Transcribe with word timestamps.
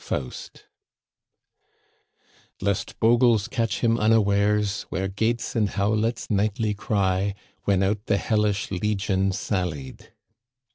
Faust, 0.03 0.63
Lest 2.59 2.99
bogies 2.99 3.47
catch 3.47 3.81
him 3.81 3.99
unawares.... 3.99 4.87
Where 4.89 5.07
ghaits 5.07 5.55
and 5.55 5.69
howlets 5.69 6.27
nightly 6.27 6.73
cry.... 6.73 7.35
When 7.65 7.83
out 7.83 8.07
the 8.07 8.17
hellish 8.17 8.71
legion 8.71 9.31
sallied. 9.31 10.11